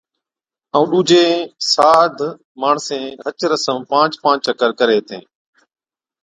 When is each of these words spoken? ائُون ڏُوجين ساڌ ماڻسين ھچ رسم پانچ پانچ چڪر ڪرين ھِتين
ائُون 0.75 0.85
ڏُوجين 0.91 1.31
ساڌ 1.71 2.15
ماڻسين 2.61 3.05
ھچ 3.23 3.39
رسم 3.51 3.77
پانچ 3.91 4.11
پانچ 4.23 4.39
چڪر 4.45 4.69
ڪرين 4.79 4.99
ھِتين 4.99 5.23